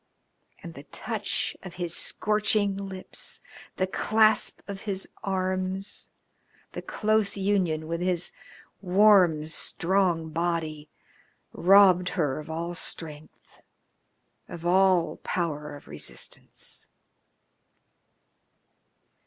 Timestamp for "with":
7.87-8.01